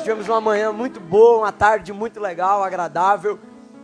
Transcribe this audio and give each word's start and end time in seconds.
Nós 0.00 0.06
tivemos 0.06 0.28
uma 0.30 0.40
manhã 0.40 0.72
muito 0.72 0.98
boa, 0.98 1.40
uma 1.40 1.52
tarde 1.52 1.92
muito 1.92 2.18
legal, 2.18 2.64
agradável. 2.64 3.38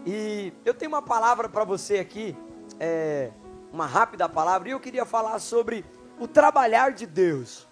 E 0.07 0.50
eu 0.65 0.73
tenho 0.73 0.91
uma 0.91 1.03
palavra 1.03 1.46
para 1.46 1.62
você 1.62 1.99
aqui, 1.99 2.35
é, 2.81 3.31
uma 3.71 3.85
rápida 3.85 4.27
palavra, 4.27 4.67
e 4.67 4.73
eu 4.73 4.81
queria 4.81 5.05
falar 5.05 5.39
sobre 5.41 5.85
o 6.19 6.27
trabalhar 6.27 6.93
de 6.93 7.05
Deus. 7.05 7.69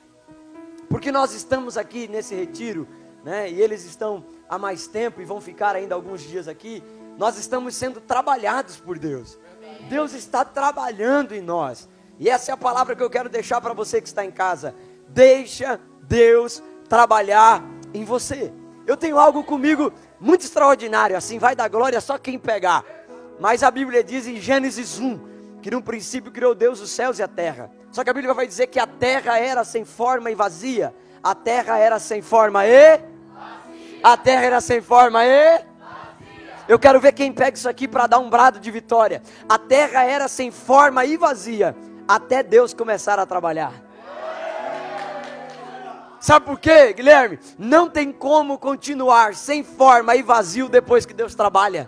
Porque 0.90 1.10
nós 1.10 1.32
estamos 1.32 1.78
aqui 1.78 2.06
nesse 2.06 2.34
retiro, 2.34 2.86
né? 3.24 3.50
E 3.50 3.62
eles 3.62 3.82
estão 3.86 4.26
há 4.46 4.58
mais 4.58 4.86
tempo 4.86 5.22
e 5.22 5.24
vão 5.24 5.40
ficar 5.40 5.74
ainda 5.74 5.94
alguns 5.94 6.20
dias 6.20 6.46
aqui. 6.46 6.82
Nós 7.16 7.38
estamos 7.38 7.74
sendo 7.74 7.98
trabalhados 7.98 8.76
por 8.76 8.98
Deus. 8.98 9.38
Deus 9.88 10.12
está 10.12 10.44
trabalhando 10.44 11.32
em 11.32 11.40
nós. 11.40 11.88
E 12.18 12.28
essa 12.28 12.50
é 12.50 12.52
a 12.52 12.58
palavra 12.58 12.94
que 12.94 13.02
eu 13.02 13.08
quero 13.08 13.30
deixar 13.30 13.62
para 13.62 13.72
você 13.72 14.02
que 14.02 14.06
está 14.06 14.22
em 14.22 14.30
casa. 14.30 14.74
Deixa 15.08 15.80
Deus 16.02 16.62
trabalhar 16.90 17.73
em 17.94 18.04
você. 18.04 18.52
Eu 18.86 18.96
tenho 18.96 19.18
algo 19.18 19.42
comigo 19.42 19.92
muito 20.20 20.42
extraordinário, 20.42 21.16
assim, 21.16 21.38
vai 21.38 21.56
dar 21.56 21.68
glória 21.68 22.00
só 22.00 22.18
quem 22.18 22.38
pegar. 22.38 22.84
Mas 23.40 23.62
a 23.62 23.70
Bíblia 23.70 24.04
diz 24.04 24.26
em 24.26 24.36
Gênesis 24.36 24.98
1 24.98 25.32
que 25.62 25.70
no 25.70 25.80
princípio 25.80 26.30
criou 26.30 26.54
Deus 26.54 26.80
os 26.80 26.90
céus 26.90 27.18
e 27.18 27.22
a 27.22 27.28
terra. 27.28 27.70
Só 27.90 28.04
que 28.04 28.10
a 28.10 28.12
Bíblia 28.12 28.34
vai 28.34 28.46
dizer 28.46 28.66
que 28.66 28.78
a 28.78 28.86
terra 28.86 29.38
era 29.38 29.64
sem 29.64 29.84
forma 29.84 30.30
e 30.30 30.34
vazia. 30.34 30.94
A 31.22 31.34
terra 31.34 31.78
era 31.78 31.98
sem 31.98 32.20
forma 32.20 32.66
e 32.66 33.00
a 34.02 34.16
terra 34.18 34.42
era 34.42 34.60
sem 34.60 34.82
forma 34.82 35.24
e 35.24 35.64
eu 36.66 36.78
quero 36.78 37.00
ver 37.00 37.12
quem 37.12 37.32
pega 37.32 37.56
isso 37.56 37.68
aqui 37.68 37.86
para 37.86 38.06
dar 38.06 38.18
um 38.18 38.28
brado 38.28 38.58
de 38.58 38.70
vitória. 38.70 39.22
A 39.48 39.58
terra 39.58 40.04
era 40.04 40.28
sem 40.28 40.50
forma 40.50 41.04
e 41.04 41.16
vazia 41.16 41.74
até 42.06 42.42
Deus 42.42 42.72
começar 42.72 43.18
a 43.18 43.26
trabalhar. 43.26 43.83
Sabe 46.24 46.46
por 46.46 46.58
quê, 46.58 46.94
Guilherme? 46.94 47.38
Não 47.58 47.90
tem 47.90 48.10
como 48.10 48.56
continuar 48.56 49.34
sem 49.34 49.62
forma 49.62 50.16
e 50.16 50.22
vazio 50.22 50.70
depois 50.70 51.04
que 51.04 51.12
Deus 51.12 51.34
trabalha. 51.34 51.86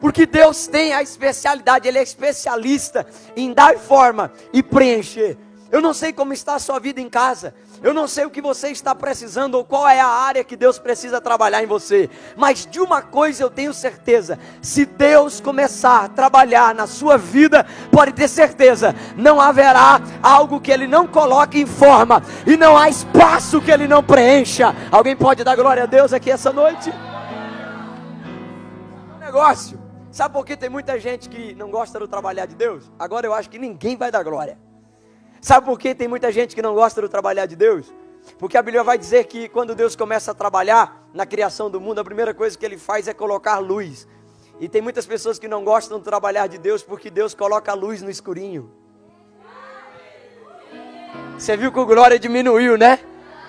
Porque 0.00 0.24
Deus 0.24 0.68
tem 0.68 0.92
a 0.92 1.02
especialidade, 1.02 1.88
Ele 1.88 1.98
é 1.98 2.02
especialista 2.04 3.04
em 3.36 3.52
dar 3.52 3.76
forma 3.76 4.32
e 4.52 4.62
preencher. 4.62 5.36
Eu 5.70 5.82
não 5.82 5.92
sei 5.92 6.14
como 6.14 6.32
está 6.32 6.54
a 6.54 6.58
sua 6.58 6.78
vida 6.80 6.98
em 6.98 7.10
casa. 7.10 7.54
Eu 7.82 7.92
não 7.92 8.08
sei 8.08 8.24
o 8.24 8.30
que 8.30 8.40
você 8.40 8.68
está 8.68 8.94
precisando 8.94 9.56
ou 9.56 9.64
qual 9.64 9.86
é 9.86 10.00
a 10.00 10.06
área 10.06 10.42
que 10.42 10.56
Deus 10.56 10.78
precisa 10.78 11.20
trabalhar 11.20 11.62
em 11.62 11.66
você. 11.66 12.08
Mas 12.36 12.64
de 12.64 12.80
uma 12.80 13.02
coisa 13.02 13.42
eu 13.42 13.50
tenho 13.50 13.74
certeza: 13.74 14.38
se 14.62 14.86
Deus 14.86 15.40
começar 15.40 16.04
a 16.04 16.08
trabalhar 16.08 16.74
na 16.74 16.86
sua 16.86 17.18
vida, 17.18 17.66
pode 17.92 18.12
ter 18.12 18.28
certeza, 18.28 18.94
não 19.14 19.38
haverá 19.38 20.00
algo 20.22 20.58
que 20.58 20.72
Ele 20.72 20.86
não 20.86 21.06
coloque 21.06 21.60
em 21.60 21.66
forma 21.66 22.22
e 22.46 22.56
não 22.56 22.76
há 22.76 22.88
espaço 22.88 23.60
que 23.60 23.70
Ele 23.70 23.86
não 23.86 24.02
preencha. 24.02 24.74
Alguém 24.90 25.14
pode 25.14 25.44
dar 25.44 25.54
glória 25.54 25.82
a 25.82 25.86
Deus 25.86 26.14
aqui 26.14 26.30
essa 26.30 26.50
noite? 26.50 26.90
Um 29.14 29.18
negócio. 29.18 29.78
Sabe 30.10 30.32
por 30.32 30.46
que 30.46 30.56
tem 30.56 30.70
muita 30.70 30.98
gente 30.98 31.28
que 31.28 31.54
não 31.54 31.70
gosta 31.70 31.98
do 31.98 32.08
trabalhar 32.08 32.46
de 32.46 32.54
Deus? 32.54 32.90
Agora 32.98 33.26
eu 33.26 33.34
acho 33.34 33.50
que 33.50 33.58
ninguém 33.58 33.96
vai 33.96 34.10
dar 34.10 34.22
glória. 34.22 34.58
Sabe 35.40 35.66
por 35.66 35.78
que 35.78 35.94
tem 35.94 36.08
muita 36.08 36.32
gente 36.32 36.54
que 36.54 36.62
não 36.62 36.74
gosta 36.74 37.00
do 37.00 37.08
trabalhar 37.08 37.46
de 37.46 37.56
Deus? 37.56 37.92
Porque 38.38 38.56
a 38.56 38.62
Bíblia 38.62 38.82
vai 38.82 38.98
dizer 38.98 39.24
que 39.24 39.48
quando 39.48 39.74
Deus 39.74 39.96
começa 39.96 40.32
a 40.32 40.34
trabalhar 40.34 41.08
na 41.14 41.24
criação 41.24 41.70
do 41.70 41.80
mundo, 41.80 42.00
a 42.00 42.04
primeira 42.04 42.34
coisa 42.34 42.58
que 42.58 42.64
ele 42.64 42.76
faz 42.76 43.08
é 43.08 43.14
colocar 43.14 43.58
luz. 43.58 44.06
E 44.60 44.68
tem 44.68 44.82
muitas 44.82 45.06
pessoas 45.06 45.38
que 45.38 45.46
não 45.46 45.64
gostam 45.64 45.98
do 45.98 46.04
trabalhar 46.04 46.46
de 46.46 46.58
Deus 46.58 46.82
porque 46.82 47.10
Deus 47.10 47.34
coloca 47.34 47.70
a 47.70 47.74
luz 47.74 48.02
no 48.02 48.10
escurinho. 48.10 48.70
Você 51.38 51.56
viu 51.56 51.70
que 51.70 51.78
o 51.78 51.86
glória 51.86 52.18
diminuiu, 52.18 52.76
né? 52.76 52.98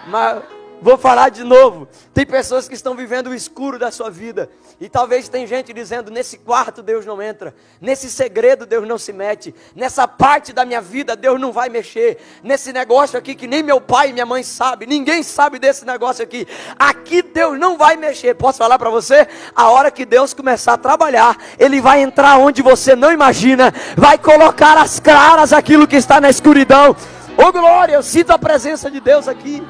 Mas 0.07 0.43
Vou 0.81 0.97
falar 0.97 1.30
de 1.30 1.44
novo. 1.44 1.88
Tem 2.13 2.25
pessoas 2.25 2.67
que 2.67 2.73
estão 2.73 2.95
vivendo 2.95 3.27
o 3.27 3.33
escuro 3.33 3.77
da 3.77 3.91
sua 3.91 4.09
vida. 4.09 4.49
E 4.80 4.88
talvez 4.88 5.27
tem 5.27 5.45
gente 5.45 5.73
dizendo: 5.73 6.09
nesse 6.09 6.38
quarto 6.38 6.81
Deus 6.81 7.05
não 7.05 7.22
entra. 7.22 7.53
Nesse 7.81 8.09
segredo 8.09 8.66
Deus 8.66 8.88
não 8.88 8.97
se 8.97 9.12
mete. 9.12 9.53
Nessa 9.75 10.07
parte 10.07 10.53
da 10.53 10.63
minha 10.63 10.79
vida 10.79 11.17
Deus 11.17 11.40
não 11.40 11.51
vai 11.51 11.67
mexer. 11.67 12.17
Nesse 12.41 12.72
negócio 12.72 13.19
aqui 13.19 13.35
que 13.35 13.45
nem 13.45 13.62
meu 13.62 13.81
pai 13.81 14.09
e 14.09 14.13
minha 14.13 14.25
mãe 14.25 14.41
sabem. 14.41 14.88
Ninguém 14.88 15.22
sabe 15.22 15.59
desse 15.59 15.85
negócio 15.85 16.23
aqui. 16.23 16.47
Aqui 16.78 17.22
Deus 17.22 17.59
não 17.59 17.78
vai 17.78 17.97
mexer. 17.97 18.34
Posso 18.35 18.57
falar 18.57 18.79
para 18.79 18.90
você? 18.90 19.28
A 19.53 19.69
hora 19.69 19.91
que 19.91 20.06
Deus 20.06 20.34
começar 20.34 20.73
a 20.73 20.78
trabalhar, 20.78 21.38
Ele 21.57 21.81
vai 21.81 22.01
entrar 22.01 22.38
onde 22.38 22.61
você 22.61 22.96
não 22.96 23.11
imagina. 23.11 23.73
Vai 23.97 24.17
colocar 24.17 24.78
as 24.78 24.97
claras 25.00 25.51
aquilo 25.51 25.88
que 25.88 25.97
está 25.97 26.22
na 26.22 26.29
escuridão. 26.29 26.96
Ô 27.38 27.44
oh, 27.44 27.51
glória, 27.51 27.96
eu 27.96 28.03
sinto 28.03 28.31
a 28.31 28.40
presença 28.40 28.90
de 28.90 29.00
Deus 29.00 29.28
aqui. 29.28 29.61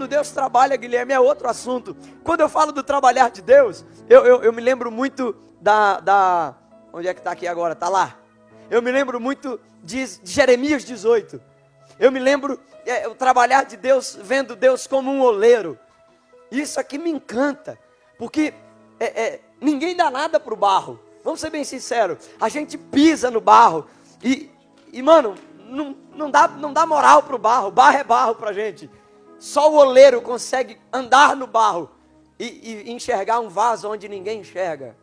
Quando 0.00 0.08
Deus 0.12 0.30
trabalha, 0.30 0.76
Guilherme, 0.76 1.12
é 1.12 1.20
outro 1.20 1.46
assunto. 1.46 1.94
Quando 2.24 2.40
eu 2.40 2.48
falo 2.48 2.72
do 2.72 2.82
trabalhar 2.82 3.28
de 3.28 3.42
Deus, 3.42 3.84
eu, 4.08 4.24
eu, 4.24 4.42
eu 4.44 4.50
me 4.50 4.62
lembro 4.62 4.90
muito 4.90 5.36
da, 5.60 6.00
da. 6.00 6.54
Onde 6.90 7.06
é 7.06 7.12
que 7.12 7.20
está 7.20 7.32
aqui 7.32 7.46
agora? 7.46 7.74
Está 7.74 7.90
lá. 7.90 8.16
Eu 8.70 8.80
me 8.80 8.90
lembro 8.90 9.20
muito 9.20 9.60
de, 9.82 10.06
de 10.06 10.32
Jeremias 10.32 10.86
18. 10.86 11.38
Eu 11.98 12.10
me 12.10 12.18
lembro 12.18 12.58
é, 12.86 13.06
o 13.08 13.14
trabalhar 13.14 13.64
de 13.66 13.76
Deus, 13.76 14.18
vendo 14.22 14.56
Deus 14.56 14.86
como 14.86 15.10
um 15.10 15.20
oleiro. 15.20 15.78
Isso 16.50 16.80
aqui 16.80 16.96
me 16.96 17.10
encanta, 17.10 17.78
porque 18.16 18.54
é, 18.98 19.04
é, 19.04 19.40
ninguém 19.60 19.94
dá 19.94 20.10
nada 20.10 20.40
para 20.40 20.54
o 20.54 20.56
barro. 20.56 20.98
Vamos 21.22 21.40
ser 21.40 21.50
bem 21.50 21.62
sinceros. 21.62 22.26
A 22.40 22.48
gente 22.48 22.78
pisa 22.78 23.30
no 23.30 23.42
barro 23.42 23.86
e, 24.24 24.50
e 24.94 25.02
mano, 25.02 25.34
não, 25.68 25.94
não, 26.14 26.30
dá, 26.30 26.48
não 26.48 26.72
dá 26.72 26.86
moral 26.86 27.22
para 27.22 27.36
o 27.36 27.38
barro. 27.38 27.70
Barro 27.70 27.98
é 27.98 28.04
barro 28.04 28.34
para 28.34 28.48
a 28.48 28.54
gente. 28.54 28.88
Só 29.40 29.72
o 29.72 29.76
oleiro 29.76 30.20
consegue 30.20 30.78
andar 30.92 31.34
no 31.34 31.46
barro 31.46 31.90
e, 32.38 32.84
e 32.84 32.92
enxergar 32.92 33.40
um 33.40 33.48
vaso 33.48 33.90
onde 33.90 34.06
ninguém 34.06 34.40
enxerga. 34.40 34.94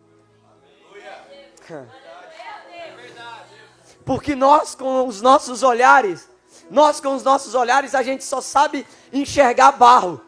Porque 4.06 4.36
nós, 4.36 4.75
com 4.75 5.08
os 5.08 5.22
nossos 5.24 5.64
olhares, 5.64 6.30
nós 6.70 7.00
com 7.00 7.16
os 7.16 7.24
nossos 7.24 7.56
olhares, 7.56 7.96
a 7.96 8.03
gente 8.03 8.24
só 8.24 8.40
sabe 8.40 8.86
enxergar 9.12 9.72
barro. 9.72 10.22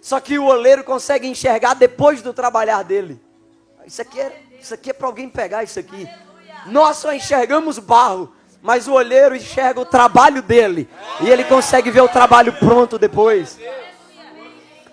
Só 0.00 0.18
que 0.20 0.38
o 0.38 0.46
oleiro 0.46 0.82
consegue 0.82 1.28
enxergar 1.28 1.74
depois 1.74 2.22
do 2.22 2.32
trabalhar 2.32 2.82
dele. 2.82 3.22
Isso 3.84 4.00
aqui 4.00 4.20
é, 4.20 4.42
isso 4.58 4.72
aqui 4.72 4.90
é 4.90 4.92
para 4.94 5.06
alguém 5.06 5.28
pegar 5.28 5.62
isso 5.62 5.78
aqui. 5.78 6.08
Nós 6.66 6.96
só 6.96 7.12
enxergamos 7.12 7.78
barro 7.78 8.34
mas 8.62 8.86
o 8.86 8.92
olheiro 8.92 9.34
enxerga 9.34 9.80
o 9.80 9.86
trabalho 9.86 10.42
dele 10.42 10.88
e 11.20 11.30
ele 11.30 11.44
consegue 11.44 11.90
ver 11.90 12.02
o 12.02 12.08
trabalho 12.08 12.52
pronto 12.52 12.98
depois. 12.98 13.58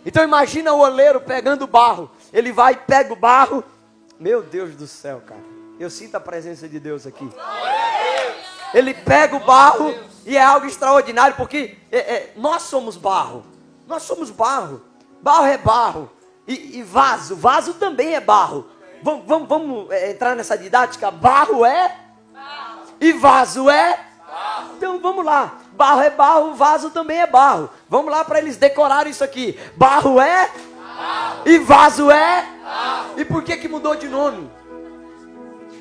Então 0.06 0.24
imagina 0.24 0.72
o 0.74 0.80
olheiro 0.80 1.20
pegando 1.20 1.68
barro. 1.68 2.10
Ele 2.32 2.52
vai, 2.52 2.76
pega 2.76 3.12
o 3.12 3.16
barro. 3.16 3.64
Meu 4.20 4.42
Deus 4.42 4.76
do 4.76 4.88
céu, 4.88 5.22
cara. 5.26 5.42
Eu 5.80 5.90
sinto 5.90 6.16
a 6.16 6.20
presença 6.20 6.68
de 6.68 6.80
Deus 6.80 7.06
aqui. 7.06 7.30
Ele 8.74 8.94
pega 8.94 9.36
o 9.36 9.40
barro 9.40 9.94
e 10.26 10.38
é 10.38 10.44
algo 10.44 10.66
extraordinário 10.66 11.36
porque 11.36 11.78
é, 11.92 11.98
é, 11.98 12.34
nós 12.38 12.64
somos 12.64 12.96
barro. 12.96 13.46
Nós 13.86 14.04
somos 14.04 14.32
barro. 14.32 14.82
Barro 15.22 15.46
é 15.46 15.58
barro. 15.58 16.10
E, 16.48 16.80
e 16.80 16.84
vaso, 16.84 17.36
vaso 17.36 17.74
também 17.74 18.16
é 18.16 18.22
barro. 18.22 18.66
Vamos, 19.04 19.26
vamos, 19.28 19.48
vamos 19.48 19.92
é, 19.92 20.12
entrar 20.12 20.36
nessa 20.36 20.58
didática? 20.58 21.12
Barro 21.12 21.66
é 21.66 22.06
e 23.00 23.13
vaso 23.13 23.69
é? 23.69 24.00
Barro. 24.28 24.75
Então 24.75 25.00
vamos 25.00 25.25
lá. 25.25 25.59
Barro 25.74 26.02
é 26.02 26.09
barro, 26.09 26.53
vaso 26.56 26.90
também 26.90 27.19
é 27.19 27.28
barro. 27.28 27.69
Vamos 27.90 28.12
lá 28.12 28.24
para 28.25 28.40
eles 28.40 28.58
decorarem 28.58 29.12
isso 29.12 29.24
aqui. 29.24 29.59
Barro 29.75 30.19
é? 30.19 30.50
Barro. 30.50 31.41
E 31.46 31.59
vaso 31.59 32.12
é? 32.12 32.46
Barro. 32.63 33.19
E 33.19 33.25
por 33.25 33.44
que 33.44 33.57
que 33.57 33.68
mudou 33.68 33.96
de 33.96 34.07
nome? 34.07 34.50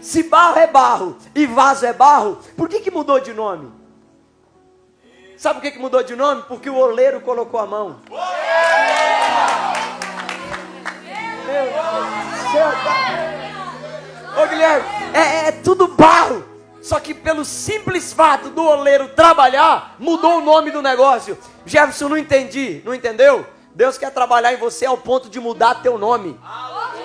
Se 0.01 0.23
barro 0.23 0.59
é 0.59 0.67
barro 0.67 1.17
e 1.35 1.47
vaso 1.47 1.85
é 1.85 1.93
barro, 1.93 2.39
por 2.57 2.69
que 2.69 2.79
que 2.79 2.93
mudou 2.93 3.19
de 3.19 3.33
nome? 3.33 3.73
Sabe 5.37 5.57
por 5.57 5.63
que 5.63 5.73
que 5.73 5.79
mudou 5.79 6.03
de 6.03 6.15
nome? 6.15 6.43
Porque 6.47 6.71
o 6.71 6.77
oleiro 6.77 7.21
colocou 7.21 7.59
a 7.59 7.67
mão. 7.67 8.01
Meu 11.47 11.65
Deus 12.53 12.97
Ô 14.37 14.47
Guilherme, 14.47 14.87
é, 15.13 15.49
é 15.49 15.53
tudo 15.53 15.89
barro. 15.89 16.56
Só 16.87 17.01
que 17.01 17.13
pelo 17.13 17.45
simples 17.45 18.13
fato 18.13 18.49
do 18.49 18.63
oleiro 18.63 19.09
trabalhar, 19.09 19.97
mudou 19.99 20.39
o 20.39 20.41
nome 20.41 20.71
do 20.71 20.81
negócio. 20.81 21.37
Jefferson, 21.65 22.09
não 22.09 22.17
entendi, 22.17 22.81
não 22.85 22.95
entendeu? 22.95 23.45
Deus 23.75 23.99
quer 23.99 24.13
trabalhar 24.13 24.55
em 24.55 24.57
você 24.57 24.87
ao 24.87 24.97
ponto 24.97 25.29
de 25.29 25.41
mudar 25.41 25.83
teu 25.83 25.99
nome. 25.99 26.39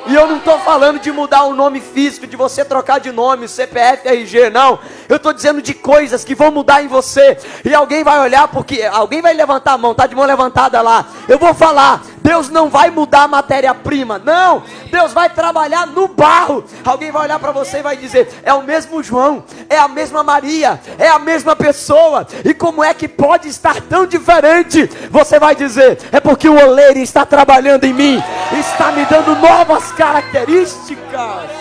E 0.05 0.13
eu 0.13 0.27
não 0.27 0.37
estou 0.37 0.59
falando 0.59 0.99
de 0.99 1.11
mudar 1.11 1.45
o 1.45 1.55
nome 1.55 1.81
físico, 1.81 2.27
de 2.27 2.37
você 2.37 2.63
trocar 2.63 2.99
de 2.99 3.11
nome, 3.11 3.47
CPF, 3.47 4.07
RG, 4.07 4.51
não. 4.51 4.77
Eu 5.09 5.15
estou 5.15 5.33
dizendo 5.33 5.63
de 5.63 5.73
coisas 5.73 6.23
que 6.23 6.35
vão 6.35 6.51
mudar 6.51 6.83
em 6.83 6.87
você. 6.87 7.35
E 7.65 7.73
alguém 7.73 8.03
vai 8.03 8.19
olhar, 8.19 8.47
porque 8.49 8.83
alguém 8.83 9.19
vai 9.19 9.33
levantar 9.33 9.73
a 9.73 9.77
mão, 9.79 9.95
tá 9.95 10.05
de 10.05 10.13
mão 10.13 10.25
levantada 10.25 10.79
lá. 10.79 11.07
Eu 11.27 11.39
vou 11.39 11.55
falar, 11.55 12.03
Deus 12.31 12.47
não 12.47 12.69
vai 12.69 12.89
mudar 12.89 13.23
a 13.23 13.27
matéria-prima, 13.27 14.17
não. 14.17 14.63
Deus 14.89 15.11
vai 15.11 15.29
trabalhar 15.29 15.85
no 15.85 16.07
barro. 16.07 16.63
Alguém 16.85 17.11
vai 17.11 17.23
olhar 17.23 17.37
para 17.39 17.51
você 17.51 17.79
e 17.79 17.83
vai 17.83 17.97
dizer: 17.97 18.39
é 18.41 18.53
o 18.53 18.63
mesmo 18.63 19.03
João, 19.03 19.43
é 19.69 19.77
a 19.77 19.89
mesma 19.89 20.23
Maria, 20.23 20.79
é 20.97 21.09
a 21.09 21.19
mesma 21.19 21.57
pessoa. 21.57 22.25
E 22.45 22.53
como 22.53 22.81
é 22.81 22.93
que 22.93 23.05
pode 23.05 23.49
estar 23.49 23.81
tão 23.81 24.05
diferente? 24.05 24.85
Você 25.09 25.39
vai 25.39 25.57
dizer: 25.57 25.99
é 26.09 26.21
porque 26.21 26.47
o 26.47 26.57
oleiro 26.57 26.99
está 26.99 27.25
trabalhando 27.25 27.83
em 27.83 27.93
mim, 27.93 28.23
está 28.57 28.93
me 28.93 29.03
dando 29.03 29.35
novas 29.35 29.91
características. 29.91 31.51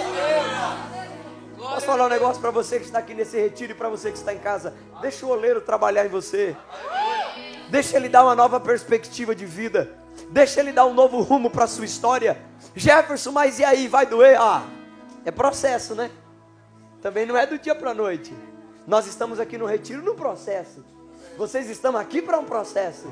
Posso 1.59 1.85
falar 1.85 2.07
um 2.07 2.11
negócio 2.11 2.41
para 2.41 2.53
você 2.53 2.79
que 2.79 2.85
está 2.85 3.01
aqui 3.01 3.13
nesse 3.13 3.37
retiro 3.41 3.73
e 3.73 3.75
para 3.75 3.89
você 3.89 4.13
que 4.13 4.19
está 4.19 4.33
em 4.33 4.39
casa? 4.39 4.73
Deixa 5.03 5.27
o 5.27 5.31
oleiro 5.31 5.61
trabalhar 5.61 6.07
em 6.07 6.11
você. 6.11 6.57
Deixa 7.71 7.97
ele 7.97 8.09
dar 8.09 8.23
uma 8.23 8.37
nova 8.37 8.61
perspectiva 8.61 9.35
de 9.35 9.45
vida. 9.45 10.00
Deixa 10.31 10.61
ele 10.61 10.73
dar 10.73 10.87
um 10.87 10.95
novo 10.95 11.21
rumo 11.23 11.51
para 11.51 11.65
a 11.65 11.69
sua 11.69 11.85
história. 11.85 12.41
Jefferson, 12.75 13.33
mas 13.33 13.59
e 13.59 13.65
aí? 13.65 13.89
Vai 13.89 14.07
doer? 14.07 14.41
Ah, 14.41 14.63
é 15.25 15.31
processo, 15.33 15.95
né? 15.95 16.09
Também 17.03 17.27
não 17.27 17.37
é 17.37 17.47
do 17.47 17.59
dia 17.59 17.75
para 17.75 17.91
a 17.91 17.95
noite. 17.95 18.33
Nós 18.87 19.07
estamos 19.07 19.41
aqui 19.41 19.59
no 19.59 19.67
retiro 19.67 20.03
no 20.03 20.15
processo. 20.15 20.85
Vocês 21.37 21.69
estão 21.69 21.97
aqui 21.97 22.23
para 22.23 22.39
um 22.39 22.45
processo. 22.45 23.11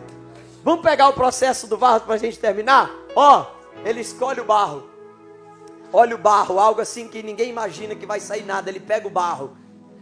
Vamos 0.62 0.82
pegar 0.82 1.08
o 1.08 1.12
processo 1.12 1.66
do 1.66 1.76
barro 1.76 2.02
para 2.02 2.14
a 2.14 2.18
gente 2.18 2.38
terminar? 2.38 2.90
Ó, 3.16 3.46
ele 3.84 4.00
escolhe 4.00 4.40
o 4.40 4.44
barro. 4.44 4.88
Olha 5.92 6.14
o 6.14 6.18
barro, 6.18 6.60
algo 6.60 6.80
assim 6.80 7.08
que 7.08 7.22
ninguém 7.22 7.48
imagina 7.48 7.96
que 7.96 8.06
vai 8.06 8.20
sair 8.20 8.44
nada. 8.44 8.70
Ele 8.70 8.80
pega 8.80 9.08
o 9.08 9.10
barro. 9.10 9.56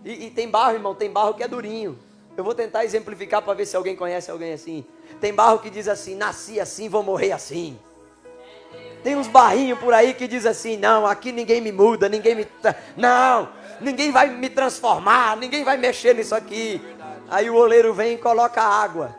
E, 0.04 0.26
e 0.26 0.30
tem 0.30 0.50
barro, 0.50 0.74
irmão, 0.74 0.94
tem 0.94 1.10
barro 1.10 1.32
que 1.32 1.42
é 1.42 1.48
durinho. 1.48 1.98
Eu 2.36 2.44
vou 2.44 2.54
tentar 2.54 2.84
exemplificar 2.84 3.40
para 3.40 3.54
ver 3.54 3.66
se 3.66 3.76
alguém 3.76 3.96
conhece 3.96 4.30
alguém 4.30 4.52
assim. 4.52 4.84
Tem 5.20 5.32
barro 5.32 5.58
que 5.58 5.70
diz 5.70 5.88
assim: 5.88 6.14
nasci 6.14 6.60
assim, 6.60 6.88
vou 6.88 7.02
morrer 7.02 7.32
assim. 7.32 7.78
Tem 9.02 9.16
uns 9.16 9.26
barrinhos 9.26 9.78
por 9.78 9.94
aí 9.94 10.12
que 10.12 10.28
diz 10.28 10.44
assim: 10.44 10.76
não, 10.76 11.06
aqui 11.06 11.32
ninguém 11.32 11.60
me 11.60 11.72
muda, 11.72 12.08
ninguém 12.08 12.34
me. 12.34 12.46
Não, 12.96 13.48
ninguém 13.80 14.10
vai 14.10 14.28
me 14.28 14.50
transformar, 14.50 15.36
ninguém 15.36 15.64
vai 15.64 15.76
mexer 15.76 16.14
nisso 16.14 16.34
aqui. 16.34 16.80
Aí 17.28 17.48
o 17.48 17.54
oleiro 17.54 17.94
vem 17.94 18.14
e 18.14 18.18
coloca 18.18 18.62
água. 18.62 19.16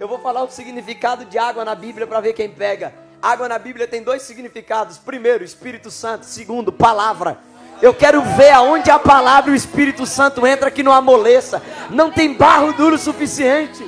Eu 0.00 0.08
vou 0.08 0.18
falar 0.18 0.42
o 0.42 0.50
significado 0.50 1.26
de 1.26 1.38
água 1.38 1.64
na 1.64 1.74
Bíblia 1.74 2.06
para 2.06 2.20
ver 2.20 2.32
quem 2.32 2.50
pega. 2.50 2.92
Água 3.22 3.46
na 3.46 3.58
Bíblia 3.58 3.86
tem 3.86 4.02
dois 4.02 4.22
significados. 4.22 4.96
Primeiro, 4.96 5.44
Espírito 5.44 5.90
Santo. 5.90 6.24
Segundo, 6.24 6.72
palavra. 6.72 7.38
Eu 7.82 7.94
quero 7.94 8.22
ver 8.22 8.50
aonde 8.50 8.90
a 8.90 8.98
palavra 8.98 9.50
e 9.50 9.54
o 9.54 9.56
Espírito 9.56 10.04
Santo 10.06 10.46
entra 10.46 10.70
que 10.70 10.82
não 10.82 10.92
amoleça. 10.92 11.62
Não 11.90 12.10
tem 12.10 12.34
barro 12.34 12.72
duro 12.72 12.98
suficiente. 12.98 13.84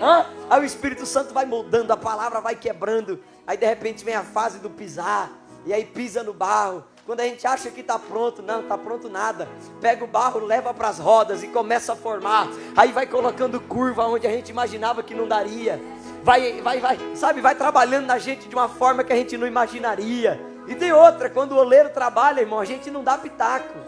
Hã? 0.00 0.26
Aí 0.48 0.60
o 0.60 0.64
Espírito 0.64 1.04
Santo 1.06 1.34
vai 1.34 1.44
moldando, 1.44 1.92
a 1.92 1.96
palavra 1.96 2.40
vai 2.40 2.54
quebrando. 2.54 3.20
Aí 3.46 3.56
de 3.56 3.66
repente 3.66 4.04
vem 4.04 4.14
a 4.14 4.22
fase 4.22 4.58
do 4.58 4.70
pisar. 4.70 5.30
E 5.66 5.72
aí 5.72 5.84
pisa 5.84 6.22
no 6.22 6.32
barro. 6.32 6.84
Quando 7.06 7.20
a 7.20 7.24
gente 7.24 7.46
acha 7.46 7.70
que 7.70 7.80
está 7.80 7.98
pronto, 7.98 8.42
não, 8.42 8.60
está 8.60 8.78
pronto 8.78 9.08
nada. 9.08 9.48
Pega 9.80 10.04
o 10.04 10.06
barro, 10.06 10.40
leva 10.40 10.72
para 10.72 10.88
as 10.88 10.98
rodas 10.98 11.42
e 11.42 11.48
começa 11.48 11.92
a 11.92 11.96
formar. 11.96 12.48
Aí 12.76 12.92
vai 12.92 13.06
colocando 13.06 13.60
curva 13.60 14.06
onde 14.06 14.26
a 14.26 14.30
gente 14.30 14.48
imaginava 14.50 15.02
que 15.02 15.14
não 15.14 15.28
daria 15.28 15.80
vai, 16.24 16.60
vai, 16.62 16.80
vai, 16.80 16.98
sabe, 17.14 17.40
vai 17.40 17.54
trabalhando 17.54 18.06
na 18.06 18.18
gente 18.18 18.48
de 18.48 18.54
uma 18.54 18.68
forma 18.68 19.04
que 19.04 19.12
a 19.12 19.16
gente 19.16 19.36
não 19.36 19.46
imaginaria. 19.46 20.40
E 20.66 20.74
tem 20.74 20.92
outra, 20.92 21.28
quando 21.28 21.52
o 21.52 21.56
oleiro 21.56 21.90
trabalha, 21.90 22.40
irmão, 22.40 22.58
a 22.58 22.64
gente 22.64 22.90
não 22.90 23.04
dá 23.04 23.18
pitaco. 23.18 23.78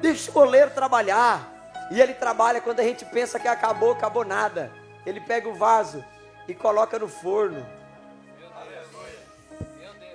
Deixa 0.00 0.30
o 0.30 0.38
oleiro 0.38 0.70
trabalhar. 0.70 1.50
E 1.90 2.00
ele 2.00 2.14
trabalha 2.14 2.60
quando 2.60 2.80
a 2.80 2.84
gente 2.84 3.04
pensa 3.04 3.38
que 3.38 3.48
acabou, 3.48 3.92
acabou 3.92 4.24
nada. 4.24 4.70
Ele 5.04 5.20
pega 5.20 5.48
o 5.48 5.54
vaso 5.54 6.04
e 6.46 6.54
coloca 6.54 6.98
no 6.98 7.08
forno. 7.08 7.66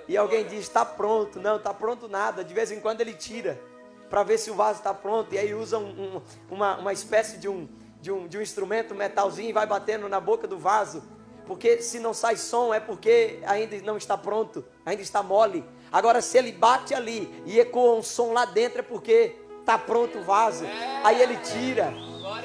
E 0.06 0.16
alguém 0.16 0.46
diz: 0.46 0.60
está 0.60 0.84
pronto. 0.84 1.38
Não, 1.38 1.56
está 1.56 1.74
pronto 1.74 2.08
nada. 2.08 2.42
De 2.42 2.54
vez 2.54 2.72
em 2.72 2.80
quando 2.80 3.02
ele 3.02 3.12
tira 3.12 3.60
para 4.08 4.22
ver 4.22 4.38
se 4.38 4.50
o 4.50 4.54
vaso 4.54 4.78
está 4.78 4.94
pronto. 4.94 5.34
E 5.34 5.38
aí 5.38 5.54
usa 5.54 5.78
um, 5.78 6.16
um, 6.16 6.22
uma, 6.50 6.78
uma 6.78 6.92
espécie 6.92 7.36
de 7.36 7.48
um, 7.48 7.68
de, 8.00 8.10
um, 8.10 8.26
de 8.26 8.38
um 8.38 8.42
instrumento 8.42 8.94
metalzinho 8.94 9.50
e 9.50 9.52
vai 9.52 9.66
batendo 9.66 10.08
na 10.08 10.18
boca 10.18 10.48
do 10.48 10.58
vaso 10.58 11.02
porque 11.48 11.80
se 11.80 11.98
não 11.98 12.12
sai 12.12 12.36
som 12.36 12.74
é 12.74 12.78
porque 12.78 13.40
ainda 13.46 13.80
não 13.80 13.96
está 13.96 14.16
pronto, 14.18 14.62
ainda 14.84 15.02
está 15.02 15.22
mole. 15.22 15.64
Agora, 15.90 16.20
se 16.20 16.36
ele 16.36 16.52
bate 16.52 16.94
ali 16.94 17.42
e 17.46 17.58
ecoa 17.58 17.96
um 17.96 18.02
som 18.02 18.32
lá 18.34 18.44
dentro, 18.44 18.80
é 18.80 18.82
porque 18.82 19.34
está 19.58 19.78
pronto 19.78 20.18
o 20.18 20.22
vaso. 20.22 20.66
Aí 21.02 21.20
ele 21.22 21.38
tira. 21.38 21.92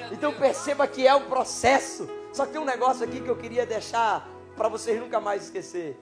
Então 0.10 0.34
perceba 0.34 0.88
que 0.88 1.06
é 1.06 1.14
um 1.14 1.26
processo. 1.26 2.10
Só 2.32 2.46
que 2.46 2.54
tem 2.54 2.62
um 2.62 2.66
negócio 2.66 3.04
aqui 3.04 3.20
que 3.20 3.28
eu 3.28 3.36
queria 3.36 3.66
deixar 3.66 4.28
para 4.56 4.70
vocês 4.70 4.98
nunca 5.00 5.20
mais 5.20 5.44
esquecer. 5.44 6.00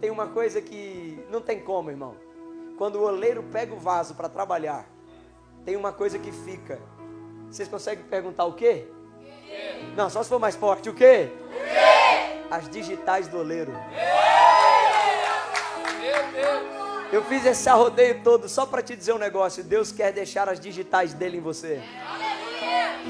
Tem 0.00 0.10
uma 0.10 0.28
coisa 0.28 0.60
que 0.62 1.18
não 1.28 1.40
tem 1.40 1.60
como, 1.60 1.90
irmão. 1.90 2.14
Quando 2.78 2.96
o 2.96 3.02
oleiro 3.02 3.42
pega 3.52 3.74
o 3.74 3.78
vaso 3.78 4.14
para 4.14 4.28
trabalhar, 4.28 4.86
tem 5.64 5.76
uma 5.76 5.92
coisa 5.92 6.18
que 6.18 6.30
fica. 6.30 6.80
Vocês 7.50 7.68
conseguem 7.68 8.04
perguntar 8.04 8.44
o 8.44 8.52
quê? 8.52 8.86
Não, 9.96 10.10
só 10.10 10.22
se 10.22 10.28
for 10.28 10.38
mais 10.38 10.56
forte. 10.56 10.88
O 10.88 10.94
quê? 10.94 11.30
As 12.50 12.68
digitais 12.68 13.28
do 13.28 13.38
oleiro. 13.38 13.72
Eu 17.12 17.22
fiz 17.24 17.46
esse 17.46 17.68
arrodeio 17.68 18.20
todo 18.22 18.48
só 18.48 18.66
para 18.66 18.82
te 18.82 18.96
dizer 18.96 19.12
um 19.12 19.18
negócio. 19.18 19.62
Deus 19.62 19.92
quer 19.92 20.12
deixar 20.12 20.48
as 20.48 20.58
digitais 20.58 21.14
dele 21.14 21.38
em 21.38 21.40
você. 21.40 21.80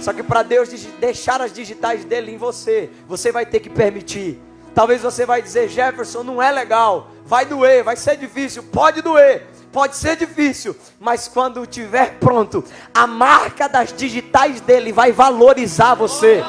Só 0.01 0.13
que 0.13 0.23
para 0.23 0.43
Deus 0.43 0.69
deixar 0.99 1.41
as 1.41 1.53
digitais 1.53 2.05
dele 2.05 2.33
em 2.33 2.37
você, 2.37 2.91
você 3.07 3.33
vai 3.33 3.47
ter 3.47 3.61
que 3.61 3.71
permitir. 3.71 4.41
Talvez 4.75 5.03
você 5.03 5.25
vai 5.25 5.41
dizer, 5.41 5.69
Jefferson, 5.69 6.23
não 6.23 6.43
é 6.43 6.51
legal. 6.51 7.09
Vai 7.25 7.47
doer, 7.47 7.85
vai 7.85 7.97
ser 7.97 8.17
difícil. 8.17 8.65
Pode 8.65 9.01
doer. 9.01 9.47
Pode 9.75 9.97
ser 9.97 10.17
difícil, 10.17 10.77
mas 11.01 11.27
quando 11.27 11.65
estiver 11.65 12.19
pronto, 12.21 12.63
a 12.95 13.09
marca 13.09 13.69
das 13.69 13.93
digitais 13.93 14.61
dele 14.61 14.93
vai 14.93 15.11
valorizar 15.11 15.97
você. 15.97 16.41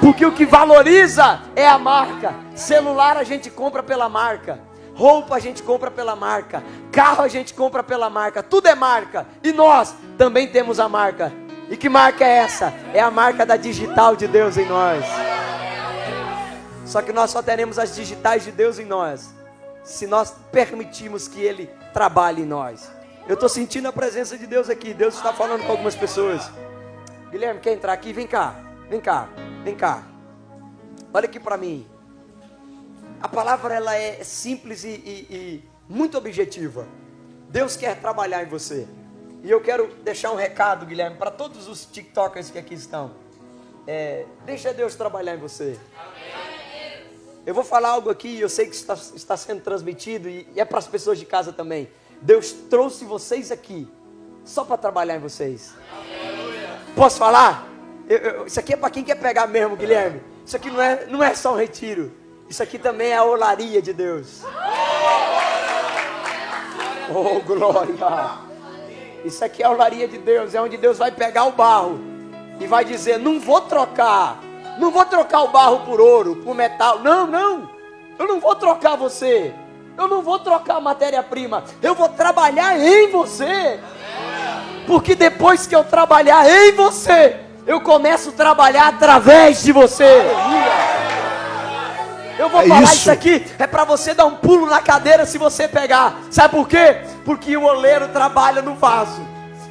Porque 0.00 0.24
o 0.24 0.32
que 0.32 0.46
valoriza 0.46 1.42
é 1.54 1.68
a 1.68 1.78
marca. 1.78 2.34
Celular 2.54 3.18
a 3.18 3.22
gente 3.22 3.50
compra 3.50 3.82
pela 3.82 4.08
marca. 4.08 4.58
Roupa 4.94 5.36
a 5.36 5.38
gente 5.38 5.62
compra 5.62 5.90
pela 5.90 6.16
marca. 6.16 6.62
Carro 6.90 7.22
a 7.22 7.28
gente 7.28 7.52
compra 7.52 7.82
pela 7.82 8.08
marca. 8.08 8.42
Tudo 8.42 8.66
é 8.68 8.74
marca. 8.74 9.26
E 9.42 9.52
nós 9.52 9.94
também 10.16 10.48
temos 10.48 10.80
a 10.80 10.88
marca. 10.88 11.30
E 11.68 11.76
que 11.76 11.88
marca 11.88 12.24
é 12.24 12.38
essa? 12.38 12.72
É 12.94 13.00
a 13.00 13.10
marca 13.10 13.44
da 13.44 13.56
digital 13.56 14.16
de 14.16 14.26
Deus 14.26 14.56
em 14.56 14.66
nós. 14.66 15.04
Só 16.86 17.02
que 17.02 17.12
nós 17.12 17.30
só 17.30 17.42
teremos 17.42 17.78
as 17.78 17.94
digitais 17.94 18.44
de 18.44 18.50
Deus 18.50 18.78
em 18.78 18.84
nós 18.84 19.30
se 19.84 20.06
nós 20.06 20.34
permitirmos 20.50 21.28
que 21.28 21.40
Ele 21.40 21.70
trabalhe 21.92 22.42
em 22.42 22.46
nós. 22.46 22.90
Eu 23.28 23.34
estou 23.34 23.48
sentindo 23.48 23.86
a 23.86 23.92
presença 23.92 24.36
de 24.36 24.46
Deus 24.46 24.68
aqui. 24.68 24.94
Deus 24.94 25.14
está 25.14 25.32
falando 25.32 25.64
com 25.64 25.72
algumas 25.72 25.94
pessoas. 25.94 26.50
Guilherme, 27.30 27.60
quer 27.60 27.72
entrar 27.72 27.92
aqui? 27.92 28.12
Vem 28.12 28.26
cá, 28.26 28.54
vem 28.88 29.00
cá, 29.00 29.28
vem 29.64 29.74
cá. 29.74 30.06
Olha 31.12 31.26
aqui 31.26 31.40
para 31.40 31.56
mim. 31.56 31.86
A 33.20 33.28
palavra 33.28 33.74
ela 33.74 33.94
é 33.94 34.22
simples 34.24 34.84
e, 34.84 34.88
e, 34.88 35.26
e 35.30 35.64
muito 35.88 36.16
objetiva. 36.16 36.86
Deus 37.48 37.76
quer 37.76 38.00
trabalhar 38.00 38.42
em 38.42 38.46
você. 38.46 38.86
E 39.42 39.50
eu 39.50 39.60
quero 39.60 39.88
deixar 40.02 40.30
um 40.30 40.36
recado, 40.36 40.86
Guilherme, 40.86 41.16
para 41.16 41.30
todos 41.30 41.68
os 41.68 41.84
TikTokers 41.86 42.50
que 42.50 42.58
aqui 42.58 42.74
estão. 42.74 43.12
É, 43.86 44.26
deixa 44.44 44.72
Deus 44.72 44.94
trabalhar 44.94 45.34
em 45.34 45.38
você. 45.38 45.78
Amém. 45.98 46.50
Eu 47.46 47.54
vou 47.54 47.64
falar 47.64 47.90
algo 47.90 48.10
aqui, 48.10 48.38
eu 48.38 48.48
sei 48.48 48.66
que 48.66 48.74
está, 48.74 48.94
está 48.94 49.36
sendo 49.36 49.62
transmitido 49.62 50.28
e, 50.28 50.46
e 50.54 50.60
é 50.60 50.64
para 50.64 50.78
as 50.78 50.86
pessoas 50.86 51.18
de 51.18 51.24
casa 51.24 51.52
também. 51.52 51.88
Deus 52.20 52.52
trouxe 52.52 53.04
vocês 53.04 53.50
aqui 53.50 53.88
só 54.44 54.62
para 54.62 54.76
trabalhar 54.76 55.16
em 55.16 55.20
vocês. 55.20 55.74
Posso 56.94 57.18
falar? 57.18 57.69
Eu, 58.10 58.18
eu, 58.18 58.46
isso 58.46 58.60
aqui 58.60 58.74
é 58.74 58.76
para 58.76 58.90
quem 58.90 59.02
quer 59.02 59.14
pegar 59.14 59.46
mesmo, 59.46 59.76
Guilherme. 59.76 60.20
Isso 60.44 60.56
aqui 60.56 60.70
não 60.70 60.82
é, 60.82 61.06
não 61.06 61.24
é 61.24 61.34
só 61.34 61.54
um 61.54 61.56
retiro. 61.56 62.12
Isso 62.48 62.62
aqui 62.62 62.78
também 62.78 63.12
é 63.12 63.16
a 63.16 63.24
olaria 63.24 63.80
de 63.80 63.94
Deus. 63.94 64.42
Oh, 67.08 67.40
glória! 67.40 67.94
Isso 69.24 69.42
aqui 69.42 69.62
é 69.62 69.66
a 69.66 69.70
olaria 69.70 70.06
de 70.06 70.18
Deus. 70.18 70.54
É 70.54 70.60
onde 70.60 70.76
Deus 70.76 70.98
vai 70.98 71.10
pegar 71.10 71.44
o 71.44 71.52
barro 71.52 71.98
e 72.60 72.66
vai 72.66 72.84
dizer: 72.84 73.18
Não 73.18 73.40
vou 73.40 73.62
trocar 73.62 74.40
não 74.80 74.90
vou 74.90 75.04
trocar 75.04 75.42
o 75.42 75.48
barro 75.48 75.80
por 75.80 76.00
ouro, 76.00 76.36
por 76.36 76.54
metal. 76.54 77.00
Não, 77.00 77.26
não. 77.26 77.68
Eu 78.18 78.26
não 78.26 78.40
vou 78.40 78.54
trocar 78.54 78.96
você. 78.96 79.52
Eu 79.96 80.08
não 80.08 80.22
vou 80.22 80.38
trocar 80.38 80.76
a 80.76 80.80
matéria-prima. 80.80 81.64
Eu 81.82 81.94
vou 81.94 82.08
trabalhar 82.08 82.80
em 82.80 83.10
você. 83.10 83.78
Porque 84.86 85.14
depois 85.14 85.66
que 85.66 85.76
eu 85.76 85.84
trabalhar 85.84 86.48
em 86.48 86.72
você, 86.72 87.38
eu 87.66 87.80
começo 87.80 88.30
a 88.30 88.32
trabalhar 88.32 88.88
através 88.88 89.62
de 89.62 89.72
você. 89.72 90.22
Eu 92.38 92.48
vou 92.48 92.62
é 92.62 92.68
falar 92.68 92.82
isso. 92.84 92.94
isso 92.94 93.10
aqui, 93.10 93.44
é 93.58 93.66
para 93.66 93.84
você 93.84 94.14
dar 94.14 94.24
um 94.24 94.36
pulo 94.36 94.64
na 94.66 94.80
cadeira 94.80 95.26
se 95.26 95.36
você 95.36 95.68
pegar. 95.68 96.18
Sabe 96.30 96.56
por 96.56 96.66
quê? 96.66 97.02
Porque 97.24 97.54
o 97.56 97.64
oleiro 97.64 98.08
trabalha 98.08 98.62
no 98.62 98.74
vaso. 98.74 99.28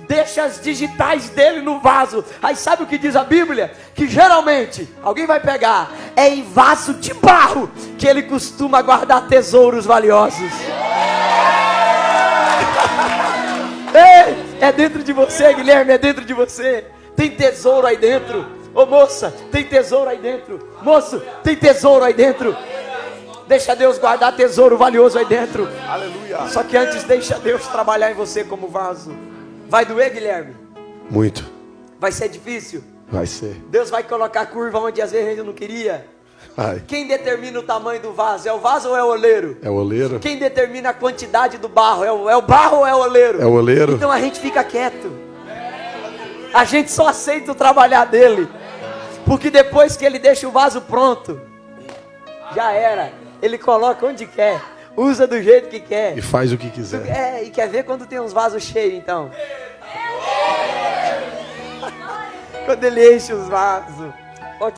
deixa 0.07 0.43
as 0.43 0.61
digitais 0.61 1.29
dele 1.29 1.61
no 1.61 1.79
vaso. 1.79 2.23
Aí 2.41 2.55
sabe 2.55 2.83
o 2.83 2.87
que 2.87 2.97
diz 2.97 3.15
a 3.15 3.23
Bíblia? 3.23 3.71
Que 3.95 4.07
geralmente, 4.07 4.87
alguém 5.03 5.25
vai 5.25 5.39
pegar, 5.39 5.91
é 6.15 6.29
em 6.29 6.43
vaso 6.43 6.93
de 6.95 7.13
barro 7.13 7.71
que 7.97 8.07
ele 8.07 8.23
costuma 8.23 8.81
guardar 8.81 9.27
tesouros 9.27 9.85
valiosos. 9.85 10.39
Ei, 13.93 14.37
é 14.61 14.71
dentro 14.71 15.03
de 15.03 15.11
você, 15.11 15.51
Guilherme, 15.53 15.91
é 15.91 15.97
dentro 15.97 16.23
de 16.23 16.33
você. 16.33 16.85
Tem 17.19 17.31
tesouro 17.31 17.85
aí 17.85 17.97
dentro. 17.97 18.45
Ô 18.73 18.85
moça, 18.85 19.33
tem 19.51 19.65
tesouro 19.65 20.09
aí 20.09 20.17
dentro. 20.19 20.57
Moço, 20.81 21.21
tem 21.43 21.53
tesouro 21.53 22.05
aí 22.05 22.13
dentro. 22.13 22.55
Deixa 23.45 23.75
Deus 23.75 23.97
guardar 23.97 24.33
tesouro 24.33 24.77
valioso 24.77 25.19
aí 25.19 25.25
dentro. 25.25 25.67
Aleluia. 25.85 26.47
Só 26.47 26.63
que 26.63 26.77
antes 26.77 27.03
deixa 27.03 27.37
Deus 27.37 27.67
trabalhar 27.67 28.09
em 28.09 28.13
você 28.13 28.45
como 28.45 28.69
vaso. 28.69 29.11
Vai 29.67 29.83
doer, 29.83 30.13
Guilherme? 30.13 30.55
Muito. 31.09 31.43
Vai 31.99 32.13
ser 32.13 32.29
difícil? 32.29 32.81
Vai 33.11 33.25
ser. 33.25 33.55
Deus 33.67 33.89
vai 33.89 34.01
colocar 34.01 34.45
curva 34.45 34.79
onde 34.79 35.01
às 35.01 35.11
vezes 35.11 35.27
a 35.27 35.29
gente 35.31 35.45
não 35.45 35.51
queria. 35.51 36.07
Vai. 36.55 36.81
Quem 36.87 37.05
determina 37.05 37.59
o 37.59 37.63
tamanho 37.63 38.01
do 38.01 38.13
vaso? 38.13 38.47
É 38.47 38.53
o 38.53 38.59
vaso 38.59 38.87
ou 38.87 38.95
é 38.95 39.03
o 39.03 39.07
oleiro? 39.07 39.57
É 39.61 39.69
o 39.69 39.73
oleiro? 39.73 40.19
Quem 40.21 40.37
determina 40.37 40.91
a 40.91 40.93
quantidade 40.93 41.57
do 41.57 41.67
barro? 41.67 42.05
É 42.05 42.13
o, 42.13 42.29
é 42.29 42.37
o 42.37 42.41
barro 42.41 42.77
ou 42.77 42.87
é 42.87 42.95
o 42.95 42.99
oleiro? 42.99 43.41
É 43.41 43.45
o 43.45 43.51
oleiro? 43.51 43.91
Então 43.95 44.09
a 44.09 44.21
gente 44.21 44.39
fica 44.39 44.63
quieto. 44.63 45.27
A 46.53 46.65
gente 46.65 46.91
só 46.91 47.07
aceita 47.07 47.51
o 47.51 47.55
trabalhar 47.55 48.05
dele. 48.05 48.49
Porque 49.25 49.49
depois 49.49 49.95
que 49.95 50.05
ele 50.05 50.17
deixa 50.17 50.47
o 50.47 50.51
vaso 50.51 50.81
pronto, 50.81 51.39
já 52.55 52.71
era. 52.71 53.11
Ele 53.41 53.57
coloca 53.57 54.05
onde 54.05 54.25
quer, 54.25 54.59
usa 54.97 55.27
do 55.27 55.41
jeito 55.41 55.69
que 55.69 55.79
quer. 55.79 56.17
E 56.17 56.21
faz 56.21 56.51
o 56.51 56.57
que 56.57 56.69
quiser. 56.69 57.07
É, 57.07 57.43
e 57.43 57.49
quer 57.49 57.69
ver 57.69 57.83
quando 57.83 58.05
tem 58.05 58.19
uns 58.19 58.33
vasos 58.33 58.63
cheios, 58.63 58.95
então. 58.95 59.29
quando 62.65 62.83
ele 62.83 63.15
enche 63.15 63.33
os 63.33 63.47
vasos. 63.47 64.11